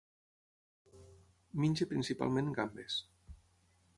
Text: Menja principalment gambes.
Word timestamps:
Menja 1.65 1.87
principalment 1.93 2.51
gambes. 2.61 3.01